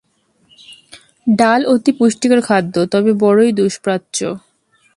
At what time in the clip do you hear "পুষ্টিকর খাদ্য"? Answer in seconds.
1.97-2.75